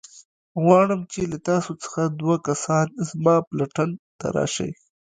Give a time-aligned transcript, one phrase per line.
[0.63, 3.89] غواړم چې له تاسو څخه دوه کسان زما پلټن
[4.19, 4.71] ته راشئ.